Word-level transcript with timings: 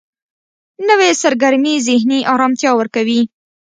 نوې 0.89 1.09
سرګرمي 1.21 1.75
ذهني 1.87 2.19
آرامتیا 2.33 2.71
ورکوي 2.75 3.21